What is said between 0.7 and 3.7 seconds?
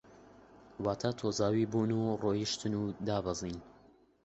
واتە تۆزاوی بوون و ڕۆیشتن و دابەزین